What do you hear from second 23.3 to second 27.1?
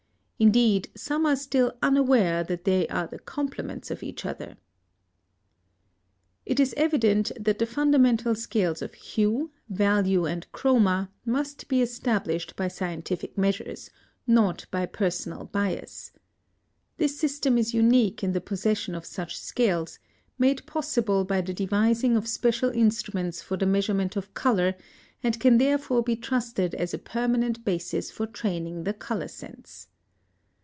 for the measurement of color, and can therefore be trusted as a